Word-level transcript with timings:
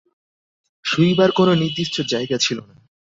শুইবার 0.85 1.29
কোনো 1.31 1.51
নির্দিষ্ট 1.55 1.95
জায়গা 2.07 2.37
ছিল 2.37 2.57
না। 2.61 2.75